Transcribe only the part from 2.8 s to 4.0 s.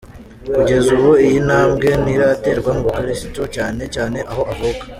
bakirisitu cyane